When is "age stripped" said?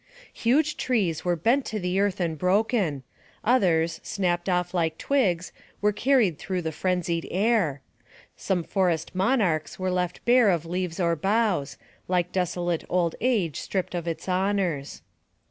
13.21-13.93